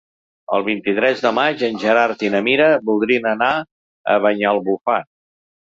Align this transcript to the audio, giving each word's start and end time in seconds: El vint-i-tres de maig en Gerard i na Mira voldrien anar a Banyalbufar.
El 0.59 0.63
vint-i-tres 0.69 1.21
de 1.25 1.33
maig 1.39 1.61
en 1.69 1.77
Gerard 1.85 2.25
i 2.29 2.33
na 2.37 2.41
Mira 2.49 2.73
voldrien 2.91 3.29
anar 3.35 3.55
a 4.17 4.21
Banyalbufar. 4.27 5.03